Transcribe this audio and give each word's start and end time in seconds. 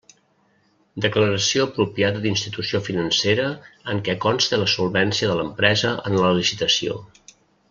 Declaració 1.03 1.67
apropiada 1.67 2.23
d'institució 2.23 2.81
financera 2.87 3.45
en 3.95 4.01
què 4.09 4.17
conste 4.25 4.59
la 4.63 4.71
solvència 4.77 5.31
de 5.33 5.37
l'empresa 5.43 5.93
en 6.11 6.19
la 6.25 6.33
licitació. 6.41 6.99